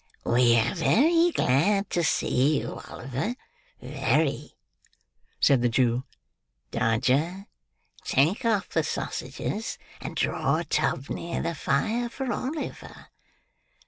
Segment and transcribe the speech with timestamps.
[0.25, 3.35] "We are very glad to see you, Oliver,
[3.79, 4.55] very,"
[5.39, 6.05] said the Jew.
[6.71, 7.45] "Dodger,
[8.03, 13.09] take off the sausages; and draw a tub near the fire for Oliver.